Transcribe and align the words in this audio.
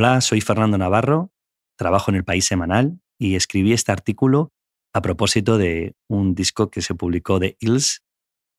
Hola, 0.00 0.20
soy 0.20 0.40
Fernando 0.40 0.78
Navarro, 0.78 1.32
trabajo 1.76 2.12
en 2.12 2.14
el 2.18 2.24
País 2.24 2.44
Semanal 2.44 3.00
y 3.18 3.34
escribí 3.34 3.72
este 3.72 3.90
artículo 3.90 4.52
a 4.94 5.02
propósito 5.02 5.58
de 5.58 5.96
un 6.08 6.36
disco 6.36 6.70
que 6.70 6.82
se 6.82 6.94
publicó 6.94 7.40
de 7.40 7.56
Hills 7.58 8.04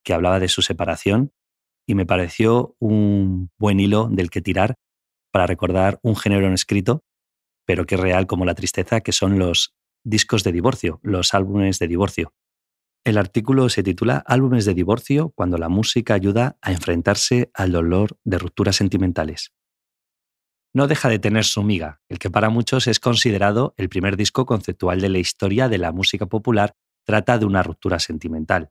que 0.03 0.13
hablaba 0.13 0.41
de 0.41 0.49
su 0.49 0.61
separación 0.61 1.31
y 1.87 1.95
me 1.95 2.05
pareció 2.05 2.75
un 2.77 3.51
buen 3.57 3.79
hilo 3.79 4.09
del 4.11 4.29
que 4.29 4.41
tirar 4.41 4.75
para 5.31 5.47
recordar 5.47 5.97
un 6.03 6.17
género 6.17 6.49
no 6.49 6.55
escrito, 6.55 7.05
pero 7.65 7.85
que 7.85 7.95
es 7.95 8.01
real 8.01 8.27
como 8.27 8.43
la 8.43 8.53
tristeza, 8.53 8.99
que 8.99 9.13
son 9.13 9.39
los 9.39 9.73
discos 10.03 10.43
de 10.43 10.51
divorcio, 10.51 10.99
los 11.03 11.33
álbumes 11.33 11.79
de 11.79 11.87
divorcio. 11.87 12.33
El 13.05 13.17
artículo 13.17 13.69
se 13.69 13.81
titula 13.81 14.21
Álbumes 14.27 14.65
de 14.65 14.73
divorcio 14.73 15.31
cuando 15.37 15.57
la 15.57 15.69
música 15.69 16.15
ayuda 16.15 16.57
a 16.61 16.73
enfrentarse 16.73 17.49
al 17.53 17.71
dolor 17.71 18.17
de 18.25 18.39
rupturas 18.39 18.75
sentimentales 18.75 19.53
no 20.73 20.87
deja 20.87 21.09
de 21.09 21.19
tener 21.19 21.45
su 21.45 21.63
miga, 21.63 22.01
el 22.09 22.19
que 22.19 22.29
para 22.29 22.49
muchos 22.49 22.87
es 22.87 22.99
considerado 22.99 23.73
el 23.77 23.89
primer 23.89 24.17
disco 24.17 24.45
conceptual 24.45 25.01
de 25.01 25.09
la 25.09 25.19
historia 25.19 25.67
de 25.67 25.77
la 25.77 25.91
música 25.91 26.27
popular, 26.27 26.75
trata 27.05 27.37
de 27.37 27.45
una 27.45 27.63
ruptura 27.63 27.99
sentimental. 27.99 28.69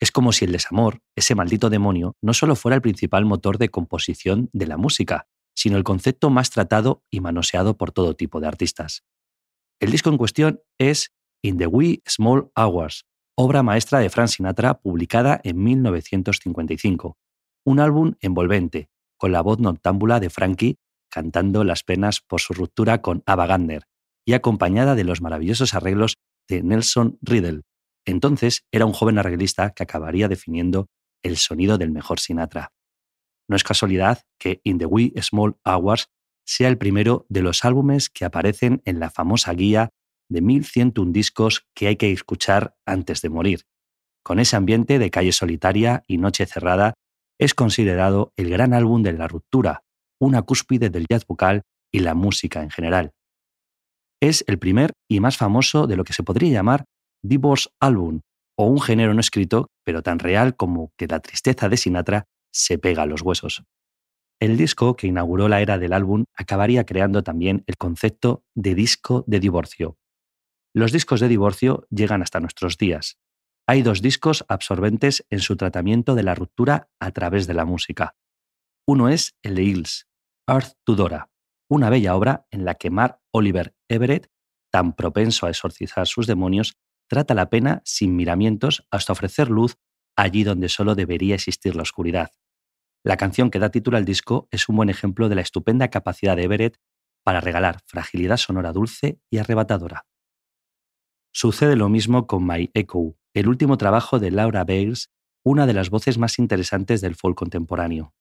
Es 0.00 0.12
como 0.12 0.32
si 0.32 0.44
el 0.44 0.52
desamor, 0.52 1.00
ese 1.16 1.34
maldito 1.34 1.70
demonio, 1.70 2.16
no 2.22 2.34
solo 2.34 2.54
fuera 2.54 2.76
el 2.76 2.82
principal 2.82 3.24
motor 3.24 3.58
de 3.58 3.70
composición 3.70 4.50
de 4.52 4.66
la 4.66 4.76
música, 4.76 5.26
sino 5.56 5.76
el 5.76 5.84
concepto 5.84 6.30
más 6.30 6.50
tratado 6.50 7.02
y 7.10 7.20
manoseado 7.20 7.76
por 7.76 7.90
todo 7.90 8.14
tipo 8.14 8.40
de 8.40 8.46
artistas. 8.46 9.04
El 9.80 9.90
disco 9.90 10.10
en 10.10 10.18
cuestión 10.18 10.60
es 10.78 11.12
In 11.42 11.56
the 11.58 11.66
Wee 11.66 12.02
Small 12.06 12.50
Hours, 12.54 13.06
obra 13.36 13.62
maestra 13.62 14.00
de 14.00 14.10
Frank 14.10 14.28
Sinatra 14.28 14.74
publicada 14.74 15.40
en 15.42 15.62
1955, 15.62 17.16
un 17.64 17.80
álbum 17.80 18.14
envolvente, 18.20 18.88
con 19.16 19.32
la 19.32 19.40
voz 19.40 19.58
noctámbula 19.58 20.20
de 20.20 20.30
Frankie 20.30 20.78
cantando 21.10 21.64
las 21.64 21.82
penas 21.82 22.20
por 22.20 22.40
su 22.40 22.54
ruptura 22.54 23.02
con 23.02 23.22
Ava 23.26 23.46
Gardner 23.46 23.84
y 24.24 24.34
acompañada 24.34 24.94
de 24.94 25.04
los 25.04 25.20
maravillosos 25.20 25.74
arreglos 25.74 26.16
de 26.48 26.62
Nelson 26.62 27.18
Riddle. 27.22 27.62
Entonces 28.04 28.64
era 28.72 28.86
un 28.86 28.92
joven 28.92 29.18
arreglista 29.18 29.70
que 29.70 29.82
acabaría 29.82 30.28
definiendo 30.28 30.86
el 31.22 31.36
sonido 31.36 31.78
del 31.78 31.90
mejor 31.90 32.20
Sinatra. 32.20 32.72
No 33.48 33.56
es 33.56 33.64
casualidad 33.64 34.22
que 34.38 34.60
In 34.64 34.78
the 34.78 34.86
Wee 34.86 35.12
Small 35.20 35.56
Hours 35.64 36.08
sea 36.44 36.68
el 36.68 36.78
primero 36.78 37.26
de 37.28 37.42
los 37.42 37.64
álbumes 37.64 38.08
que 38.08 38.24
aparecen 38.24 38.82
en 38.84 39.00
la 39.00 39.10
famosa 39.10 39.52
guía 39.52 39.90
de 40.30 40.42
1101 40.42 41.12
discos 41.12 41.66
que 41.74 41.88
hay 41.88 41.96
que 41.96 42.12
escuchar 42.12 42.76
antes 42.86 43.22
de 43.22 43.30
morir. 43.30 43.62
Con 44.22 44.38
ese 44.40 44.56
ambiente 44.56 44.98
de 44.98 45.10
calle 45.10 45.32
solitaria 45.32 46.04
y 46.06 46.18
noche 46.18 46.46
cerrada, 46.46 46.94
es 47.38 47.54
considerado 47.54 48.32
el 48.36 48.50
gran 48.50 48.74
álbum 48.74 49.02
de 49.02 49.12
la 49.12 49.28
ruptura, 49.28 49.84
una 50.20 50.42
cúspide 50.42 50.90
del 50.90 51.06
jazz 51.08 51.26
vocal 51.26 51.62
y 51.92 52.00
la 52.00 52.14
música 52.14 52.62
en 52.62 52.70
general. 52.70 53.12
Es 54.20 54.44
el 54.48 54.58
primer 54.58 54.92
y 55.08 55.20
más 55.20 55.36
famoso 55.36 55.86
de 55.86 55.96
lo 55.96 56.04
que 56.04 56.12
se 56.12 56.22
podría 56.22 56.52
llamar 56.52 56.84
divorce 57.22 57.70
album, 57.80 58.20
o 58.56 58.66
un 58.66 58.80
género 58.80 59.14
no 59.14 59.20
escrito, 59.20 59.68
pero 59.84 60.02
tan 60.02 60.18
real 60.18 60.56
como 60.56 60.92
que 60.96 61.06
la 61.06 61.20
tristeza 61.20 61.68
de 61.68 61.76
Sinatra 61.76 62.24
se 62.52 62.78
pega 62.78 63.02
a 63.02 63.06
los 63.06 63.22
huesos. 63.22 63.62
El 64.40 64.56
disco 64.56 64.96
que 64.96 65.08
inauguró 65.08 65.48
la 65.48 65.60
era 65.60 65.78
del 65.78 65.92
álbum 65.92 66.24
acabaría 66.34 66.84
creando 66.84 67.22
también 67.22 67.64
el 67.66 67.76
concepto 67.76 68.44
de 68.54 68.74
disco 68.74 69.24
de 69.26 69.40
divorcio. 69.40 69.96
Los 70.74 70.92
discos 70.92 71.20
de 71.20 71.28
divorcio 71.28 71.86
llegan 71.90 72.22
hasta 72.22 72.40
nuestros 72.40 72.76
días. 72.78 73.18
Hay 73.66 73.82
dos 73.82 74.00
discos 74.00 74.44
absorbentes 74.48 75.24
en 75.28 75.40
su 75.40 75.56
tratamiento 75.56 76.14
de 76.14 76.22
la 76.22 76.34
ruptura 76.34 76.88
a 77.00 77.10
través 77.10 77.46
de 77.46 77.54
la 77.54 77.64
música. 77.64 78.16
Uno 78.86 79.08
es 79.08 79.36
el 79.42 79.56
de 79.56 79.64
Hills, 79.64 80.07
Earth 80.48 80.78
Tudora, 80.82 81.28
una 81.68 81.90
bella 81.90 82.16
obra 82.16 82.46
en 82.50 82.64
la 82.64 82.76
que 82.76 82.88
Mark 82.88 83.20
Oliver 83.32 83.74
Everett, 83.86 84.30
tan 84.72 84.94
propenso 84.96 85.44
a 85.44 85.50
exorcizar 85.50 86.06
sus 86.06 86.26
demonios, 86.26 86.78
trata 87.06 87.34
la 87.34 87.50
pena 87.50 87.82
sin 87.84 88.16
miramientos 88.16 88.86
hasta 88.90 89.12
ofrecer 89.12 89.50
luz 89.50 89.76
allí 90.16 90.44
donde 90.44 90.70
solo 90.70 90.94
debería 90.94 91.34
existir 91.34 91.76
la 91.76 91.82
oscuridad. 91.82 92.30
La 93.04 93.18
canción 93.18 93.50
que 93.50 93.58
da 93.58 93.70
título 93.70 93.98
al 93.98 94.06
disco 94.06 94.48
es 94.50 94.70
un 94.70 94.76
buen 94.76 94.88
ejemplo 94.88 95.28
de 95.28 95.34
la 95.34 95.42
estupenda 95.42 95.88
capacidad 95.88 96.34
de 96.34 96.44
Everett 96.44 96.78
para 97.22 97.42
regalar 97.42 97.82
fragilidad 97.84 98.38
sonora 98.38 98.72
dulce 98.72 99.20
y 99.30 99.36
arrebatadora. 99.36 100.06
Sucede 101.30 101.76
lo 101.76 101.90
mismo 101.90 102.26
con 102.26 102.46
My 102.46 102.70
Echo, 102.72 103.16
el 103.34 103.48
último 103.48 103.76
trabajo 103.76 104.18
de 104.18 104.30
Laura 104.30 104.64
Bales, 104.64 105.10
una 105.44 105.66
de 105.66 105.74
las 105.74 105.90
voces 105.90 106.16
más 106.16 106.38
interesantes 106.38 107.02
del 107.02 107.16
folk 107.16 107.36
contemporáneo. 107.36 108.14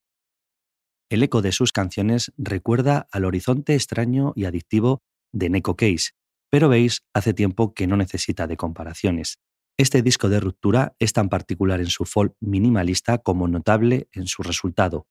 El 1.09 1.23
eco 1.23 1.41
de 1.41 1.53
sus 1.53 1.71
canciones 1.71 2.33
recuerda 2.37 3.07
al 3.11 3.23
horizonte 3.23 3.75
extraño 3.75 4.33
y 4.35 4.43
adictivo 4.43 5.03
de 5.31 5.49
Neko 5.49 5.77
Case, 5.77 6.11
pero 6.49 6.67
veis, 6.67 7.03
hace 7.13 7.33
tiempo 7.33 7.73
que 7.73 7.87
no 7.87 7.95
necesita 7.95 8.45
de 8.45 8.57
comparaciones. 8.57 9.39
Este 9.77 10.01
disco 10.01 10.27
de 10.27 10.41
ruptura 10.41 10.95
es 10.99 11.13
tan 11.13 11.29
particular 11.29 11.79
en 11.79 11.87
su 11.87 12.03
folk 12.03 12.35
minimalista 12.41 13.19
como 13.19 13.47
notable 13.47 14.09
en 14.11 14.27
su 14.27 14.43
resultado. 14.43 15.07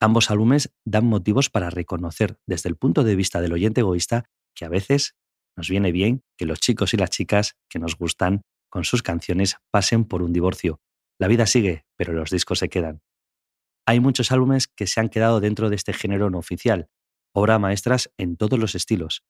Ambos 0.00 0.30
álbumes 0.30 0.72
dan 0.84 1.06
motivos 1.06 1.50
para 1.50 1.70
reconocer 1.70 2.38
desde 2.46 2.68
el 2.68 2.76
punto 2.76 3.02
de 3.02 3.16
vista 3.16 3.40
del 3.40 3.52
oyente 3.52 3.80
egoísta 3.80 4.26
que 4.54 4.64
a 4.64 4.68
veces 4.68 5.16
nos 5.56 5.68
viene 5.68 5.90
bien 5.90 6.22
que 6.36 6.46
los 6.46 6.60
chicos 6.60 6.94
y 6.94 6.98
las 6.98 7.10
chicas 7.10 7.56
que 7.68 7.80
nos 7.80 7.96
gustan 7.96 8.42
con 8.70 8.84
sus 8.84 9.02
canciones 9.02 9.56
pasen 9.72 10.04
por 10.04 10.22
un 10.22 10.32
divorcio. 10.32 10.80
La 11.18 11.26
vida 11.26 11.46
sigue, 11.46 11.84
pero 11.96 12.12
los 12.12 12.30
discos 12.30 12.60
se 12.60 12.68
quedan 12.68 13.02
hay 13.92 14.00
muchos 14.00 14.32
álbumes 14.32 14.68
que 14.68 14.86
se 14.86 15.00
han 15.00 15.10
quedado 15.10 15.38
dentro 15.40 15.68
de 15.68 15.76
este 15.76 15.92
género 15.92 16.30
no 16.30 16.38
oficial, 16.38 16.88
obras 17.34 17.60
maestras 17.60 18.10
en 18.16 18.36
todos 18.38 18.58
los 18.58 18.74
estilos, 18.74 19.22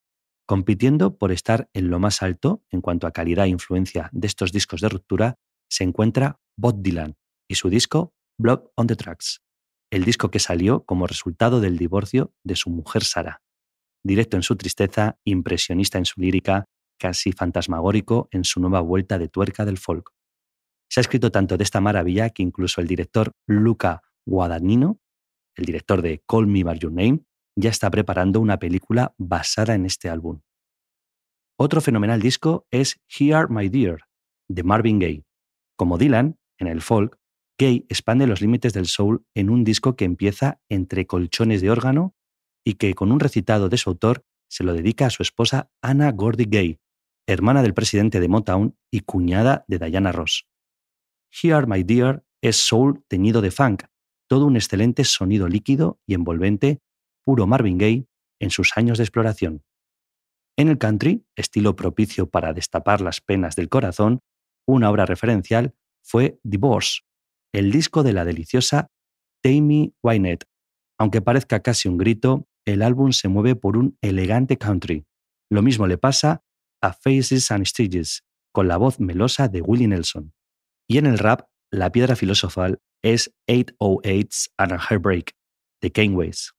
compitiendo 0.46 1.18
por 1.18 1.32
estar 1.32 1.68
en 1.72 1.90
lo 1.90 1.98
más 1.98 2.22
alto 2.22 2.62
en 2.70 2.80
cuanto 2.80 3.08
a 3.08 3.12
calidad 3.12 3.46
e 3.46 3.48
influencia 3.48 4.08
de 4.12 4.28
estos 4.28 4.52
discos 4.52 4.80
de 4.80 4.88
ruptura, 4.88 5.34
se 5.68 5.82
encuentra 5.82 6.38
Bob 6.56 6.80
Dylan 6.80 7.16
y 7.48 7.56
su 7.56 7.70
disco 7.70 8.14
Blood 8.38 8.60
on 8.76 8.86
the 8.86 8.94
Tracks, 8.94 9.42
el 9.90 10.04
disco 10.04 10.30
que 10.30 10.38
salió 10.38 10.84
como 10.84 11.08
resultado 11.08 11.60
del 11.60 11.76
divorcio 11.76 12.32
de 12.44 12.54
su 12.54 12.70
mujer 12.70 13.02
Sara. 13.02 13.42
Directo 14.04 14.36
en 14.36 14.44
su 14.44 14.54
tristeza, 14.54 15.18
impresionista 15.24 15.98
en 15.98 16.04
su 16.04 16.20
lírica, 16.20 16.66
casi 17.00 17.32
fantasmagórico 17.32 18.28
en 18.30 18.44
su 18.44 18.60
nueva 18.60 18.80
vuelta 18.80 19.18
de 19.18 19.26
tuerca 19.26 19.64
del 19.64 19.78
folk. 19.78 20.10
Se 20.88 21.00
ha 21.00 21.02
escrito 21.02 21.32
tanto 21.32 21.56
de 21.56 21.64
esta 21.64 21.80
maravilla 21.80 22.30
que 22.30 22.44
incluso 22.44 22.80
el 22.80 22.86
director 22.86 23.32
Luca 23.48 24.02
Guadagnino, 24.26 25.00
el 25.56 25.64
director 25.64 26.02
de 26.02 26.22
Call 26.26 26.46
Me 26.46 26.64
By 26.64 26.78
Your 26.78 26.92
Name, 26.92 27.24
ya 27.56 27.70
está 27.70 27.90
preparando 27.90 28.40
una 28.40 28.58
película 28.58 29.14
basada 29.18 29.74
en 29.74 29.86
este 29.86 30.08
álbum. 30.08 30.40
Otro 31.58 31.80
fenomenal 31.80 32.20
disco 32.20 32.66
es 32.70 33.00
Here 33.08 33.46
My 33.48 33.68
Dear, 33.68 34.00
de 34.48 34.62
Marvin 34.62 34.98
Gaye. 34.98 35.24
Como 35.76 35.98
Dylan, 35.98 36.38
en 36.58 36.66
el 36.66 36.80
folk, 36.80 37.18
Gaye 37.58 37.86
expande 37.88 38.26
los 38.26 38.40
límites 38.40 38.72
del 38.72 38.86
soul 38.86 39.24
en 39.34 39.50
un 39.50 39.62
disco 39.62 39.94
que 39.94 40.04
empieza 40.04 40.60
entre 40.68 41.06
colchones 41.06 41.60
de 41.60 41.70
órgano 41.70 42.14
y 42.64 42.74
que 42.74 42.94
con 42.94 43.12
un 43.12 43.20
recitado 43.20 43.68
de 43.68 43.76
su 43.76 43.90
autor 43.90 44.24
se 44.48 44.64
lo 44.64 44.72
dedica 44.72 45.06
a 45.06 45.10
su 45.10 45.22
esposa 45.22 45.70
Anna 45.82 46.10
Gordy 46.12 46.46
Gay, 46.46 46.78
hermana 47.26 47.62
del 47.62 47.74
presidente 47.74 48.20
de 48.20 48.28
Motown 48.28 48.76
y 48.90 49.00
cuñada 49.00 49.64
de 49.68 49.78
Diana 49.78 50.12
Ross. 50.12 50.46
Here 51.30 51.66
My 51.66 51.82
Dear 51.82 52.24
es 52.42 52.56
soul 52.56 53.04
teñido 53.08 53.40
de 53.40 53.50
funk, 53.50 53.84
todo 54.32 54.46
un 54.46 54.56
excelente 54.56 55.04
sonido 55.04 55.46
líquido 55.46 56.00
y 56.06 56.14
envolvente, 56.14 56.80
puro 57.22 57.46
Marvin 57.46 57.76
Gaye 57.76 58.06
en 58.40 58.48
sus 58.48 58.74
años 58.78 58.96
de 58.96 59.04
exploración. 59.04 59.62
En 60.56 60.68
el 60.68 60.78
country, 60.78 61.26
estilo 61.36 61.76
propicio 61.76 62.30
para 62.30 62.54
destapar 62.54 63.02
las 63.02 63.20
penas 63.20 63.56
del 63.56 63.68
corazón, 63.68 64.20
una 64.66 64.88
obra 64.88 65.04
referencial 65.04 65.74
fue 66.02 66.40
Divorce, 66.44 67.02
el 67.52 67.70
disco 67.70 68.02
de 68.02 68.14
la 68.14 68.24
deliciosa 68.24 68.88
Tammy 69.42 69.94
Wynette. 70.02 70.46
Aunque 70.98 71.20
parezca 71.20 71.60
casi 71.60 71.90
un 71.90 71.98
grito, 71.98 72.48
el 72.64 72.80
álbum 72.80 73.12
se 73.12 73.28
mueve 73.28 73.54
por 73.54 73.76
un 73.76 73.98
elegante 74.00 74.56
country. 74.56 75.04
Lo 75.50 75.60
mismo 75.60 75.86
le 75.86 75.98
pasa 75.98 76.42
a 76.80 76.94
Faces 76.94 77.50
and 77.50 77.66
Stages, 77.66 78.24
con 78.50 78.66
la 78.66 78.78
voz 78.78 78.98
melosa 78.98 79.48
de 79.48 79.60
Willie 79.60 79.88
Nelson. 79.88 80.32
Y 80.88 80.96
en 80.96 81.04
el 81.04 81.18
rap, 81.18 81.50
la 81.72 81.90
piedra 81.90 82.16
filosofal 82.16 82.80
es 83.02 83.34
808s 83.48 84.50
and 84.58 84.72
a 84.72 84.78
Heartbreak, 84.78 85.32
de 85.80 85.90
Kane 85.90 86.14
West. 86.14 86.50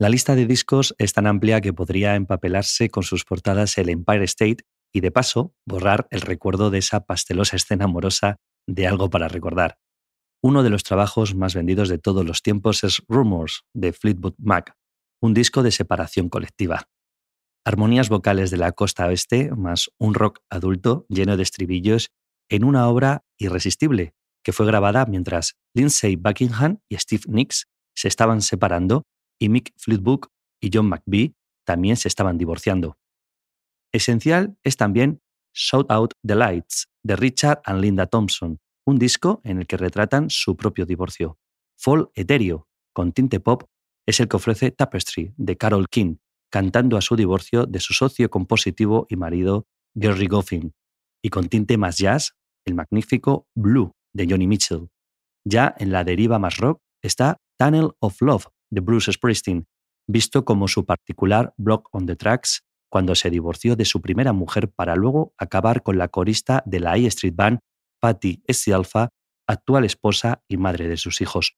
La 0.00 0.08
lista 0.08 0.34
de 0.34 0.46
discos 0.46 0.94
es 0.98 1.12
tan 1.12 1.26
amplia 1.26 1.60
que 1.60 1.74
podría 1.74 2.16
empapelarse 2.16 2.88
con 2.88 3.02
sus 3.02 3.24
portadas 3.24 3.76
el 3.76 3.90
Empire 3.90 4.24
State 4.24 4.64
y 4.90 5.00
de 5.00 5.10
paso 5.10 5.54
borrar 5.66 6.08
el 6.10 6.22
recuerdo 6.22 6.70
de 6.70 6.78
esa 6.78 7.04
pastelosa 7.04 7.56
escena 7.56 7.84
amorosa 7.84 8.38
de 8.66 8.86
algo 8.86 9.10
para 9.10 9.28
recordar. 9.28 9.78
Uno 10.42 10.62
de 10.62 10.70
los 10.70 10.82
trabajos 10.82 11.34
más 11.34 11.54
vendidos 11.54 11.90
de 11.90 11.98
todos 11.98 12.24
los 12.24 12.42
tiempos 12.42 12.82
es 12.84 13.02
Rumors 13.08 13.64
de 13.74 13.92
Fleetwood 13.92 14.34
Mac, 14.38 14.74
un 15.20 15.34
disco 15.34 15.62
de 15.62 15.70
separación 15.70 16.30
colectiva. 16.30 16.88
Armonías 17.64 18.08
vocales 18.08 18.50
de 18.50 18.56
la 18.56 18.72
costa 18.72 19.06
oeste 19.06 19.50
más 19.54 19.90
un 19.98 20.14
rock 20.14 20.40
adulto 20.50 21.06
lleno 21.10 21.36
de 21.36 21.42
estribillos 21.42 22.10
en 22.48 22.64
una 22.64 22.88
obra 22.88 23.24
irresistible 23.38 24.14
que 24.42 24.52
fue 24.52 24.66
grabada 24.66 25.06
mientras 25.06 25.54
Lindsay 25.74 26.16
Buckingham 26.16 26.78
y 26.88 26.96
Steve 26.96 27.22
Nicks 27.28 27.66
se 27.94 28.08
estaban 28.08 28.40
separando 28.42 29.02
y 29.38 29.48
Mick 29.48 29.72
Fleetwood 29.76 30.26
y 30.60 30.70
John 30.72 30.88
McVie 30.88 31.34
también 31.64 31.96
se 31.96 32.08
estaban 32.08 32.38
divorciando. 32.38 32.96
Esencial 33.92 34.56
es 34.62 34.76
también 34.76 35.20
Shout 35.54 35.90
Out 35.90 36.14
the 36.26 36.34
Lights 36.34 36.88
de 37.02 37.16
Richard 37.16 37.60
and 37.64 37.80
Linda 37.80 38.06
Thompson, 38.06 38.58
un 38.86 38.98
disco 38.98 39.40
en 39.44 39.58
el 39.58 39.66
que 39.66 39.76
retratan 39.76 40.30
su 40.30 40.56
propio 40.56 40.86
divorcio. 40.86 41.38
Fall 41.76 42.10
Etéreo, 42.14 42.68
con 42.92 43.12
tinte 43.12 43.40
pop, 43.40 43.64
es 44.06 44.18
el 44.20 44.28
que 44.28 44.36
ofrece 44.36 44.70
Tapestry 44.70 45.34
de 45.36 45.56
Carol 45.56 45.88
King, 45.88 46.16
cantando 46.50 46.96
a 46.96 47.00
su 47.00 47.16
divorcio 47.16 47.66
de 47.66 47.80
su 47.80 47.92
socio 47.92 48.30
compositivo 48.30 49.06
y 49.08 49.16
marido 49.16 49.66
Gary 49.94 50.26
Goffin, 50.26 50.74
y 51.22 51.28
con 51.28 51.48
tinte 51.48 51.76
más 51.76 51.98
jazz, 51.98 52.32
el 52.64 52.74
magnífico 52.74 53.46
Blue 53.54 53.92
de 54.14 54.26
Johnny 54.28 54.46
Mitchell. 54.46 54.88
Ya 55.44 55.74
en 55.78 55.92
la 55.92 56.04
deriva 56.04 56.38
más 56.38 56.58
rock 56.58 56.80
está 57.02 57.38
Tunnel 57.58 57.90
of 58.00 58.20
Love 58.20 58.46
de 58.70 58.80
Bruce 58.80 59.12
Springsteen, 59.12 59.66
visto 60.08 60.44
como 60.44 60.68
su 60.68 60.84
particular 60.84 61.52
block 61.56 61.88
on 61.92 62.06
the 62.06 62.16
tracks 62.16 62.62
cuando 62.90 63.14
se 63.14 63.30
divorció 63.30 63.74
de 63.74 63.84
su 63.84 64.00
primera 64.00 64.32
mujer 64.32 64.70
para 64.70 64.96
luego 64.96 65.34
acabar 65.38 65.82
con 65.82 65.96
la 65.96 66.08
corista 66.08 66.62
de 66.66 66.80
la 66.80 66.92
A 66.92 66.96
Street 66.98 67.34
Band, 67.34 67.60
Patty 68.00 68.42
Alpha, 68.72 69.08
actual 69.46 69.84
esposa 69.84 70.42
y 70.48 70.56
madre 70.56 70.88
de 70.88 70.96
sus 70.96 71.20
hijos. 71.20 71.56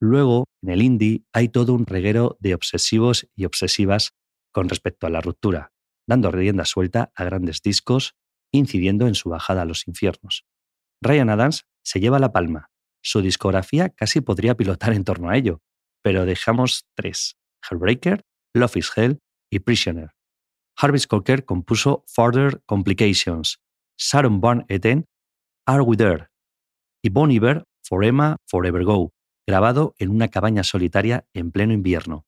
Luego, 0.00 0.44
en 0.62 0.70
el 0.70 0.82
indie 0.82 1.24
hay 1.32 1.48
todo 1.48 1.74
un 1.74 1.86
reguero 1.86 2.36
de 2.40 2.54
obsesivos 2.54 3.28
y 3.34 3.44
obsesivas 3.44 4.12
con 4.52 4.68
respecto 4.68 5.06
a 5.06 5.10
la 5.10 5.20
ruptura, 5.20 5.72
dando 6.06 6.30
rienda 6.30 6.64
suelta 6.64 7.12
a 7.14 7.24
grandes 7.24 7.62
discos, 7.62 8.14
incidiendo 8.52 9.06
en 9.06 9.14
su 9.14 9.30
bajada 9.30 9.62
a 9.62 9.66
los 9.66 9.86
infiernos. 9.86 10.44
Ryan 11.02 11.30
Adams 11.30 11.64
se 11.84 12.00
lleva 12.00 12.18
la 12.18 12.32
palma. 12.32 12.70
Su 13.02 13.22
discografía 13.22 13.88
casi 13.88 14.20
podría 14.20 14.56
pilotar 14.56 14.92
en 14.92 15.04
torno 15.04 15.30
a 15.30 15.36
ello, 15.36 15.62
pero 16.02 16.26
dejamos 16.26 16.86
tres: 16.94 17.36
Hellbreaker, 17.68 18.24
Love 18.54 18.76
is 18.76 18.90
Hell 18.96 19.20
y 19.50 19.60
Prisoner. 19.60 20.10
Harvey 20.76 21.00
Cocker 21.06 21.44
compuso 21.44 22.04
Further 22.06 22.62
Complications, 22.66 23.60
Sharon 23.98 24.40
Barn 24.40 24.64
Eten, 24.68 25.06
Are 25.66 25.82
We 25.82 25.96
There? 25.96 26.28
y 27.02 27.10
Bon 27.10 27.30
Iver, 27.30 27.64
For 27.82 28.04
Emma, 28.04 28.36
Forever 28.46 28.84
Go, 28.84 29.12
grabado 29.46 29.94
en 29.98 30.10
una 30.10 30.28
cabaña 30.28 30.64
solitaria 30.64 31.26
en 31.34 31.50
pleno 31.50 31.72
invierno. 31.72 32.26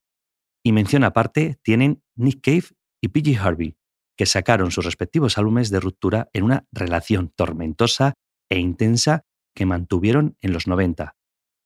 Y 0.65 0.73
mención 0.73 1.05
aparte 1.05 1.59
tienen 1.63 2.03
Nick 2.15 2.41
Cave 2.43 2.65
y 3.03 3.09
PG 3.09 3.39
Harvey, 3.41 3.77
que 4.17 4.27
sacaron 4.27 4.71
sus 4.71 4.85
respectivos 4.85 5.39
álbumes 5.39 5.71
de 5.71 5.81
ruptura 5.81 6.29
en 6.33 6.45
una 6.45 6.67
relación 6.73 7.33
tormentosa 7.35 8.15
e 8.51 8.59
intensa 8.59 9.25
que 9.55 9.67
mantuvieron 9.67 10.37
en 10.41 10.53
los 10.53 10.67
90. 10.67 11.17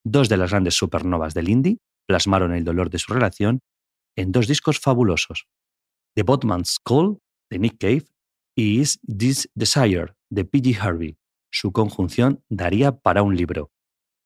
Dos 0.05 0.29
de 0.29 0.37
las 0.37 0.51
grandes 0.51 0.75
supernovas 0.75 1.35
del 1.35 1.49
indie 1.49 1.79
plasmaron 2.07 2.53
el 2.53 2.65
dolor 2.65 2.91
de 2.91 2.99
su 2.99 3.13
relación 3.13 3.61
en 4.17 4.33
dos 4.33 4.47
discos 4.47 4.79
fabulosos, 4.79 5.47
The 6.15 6.23
Botman's 6.23 6.79
Call 6.83 7.19
de 7.51 7.59
Nick 7.59 7.79
Cave 7.79 8.07
y 8.57 8.81
Is 8.81 9.01
This 9.07 9.51
Desire 9.55 10.15
de 10.31 10.45
PG 10.45 10.81
Harvey. 10.81 11.19
Su 11.53 11.73
conjunción 11.73 12.43
daría 12.49 12.93
para 12.93 13.23
un 13.23 13.37
libro. 13.37 13.71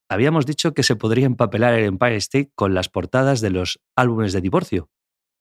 Habíamos 0.08 0.46
dicho 0.46 0.74
que 0.74 0.82
se 0.82 0.96
podría 0.96 1.26
empapelar 1.26 1.74
el 1.74 1.84
Empire 1.84 2.16
State 2.16 2.50
con 2.54 2.74
las 2.74 2.88
portadas 2.88 3.40
de 3.40 3.50
los 3.50 3.80
álbumes 3.96 4.32
de 4.32 4.40
divorcio. 4.40 4.90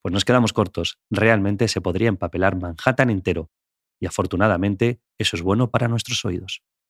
Pues 0.02 0.14
nos 0.14 0.26
quedamos 0.26 0.54
cortos. 0.54 1.00
Realmente 1.10 1.68
se 1.68 1.82
podría 1.82 2.10
empapelar 2.10 2.56
Manhattan 2.56 3.10
entero. 3.10 3.50
Y 4.00 4.06
afortunadamente 4.06 5.02
eso 5.18 5.36
es 5.36 5.42
bueno 5.42 5.72
para 5.72 5.88
nuestros 5.88 6.24
oídos. 6.24 6.62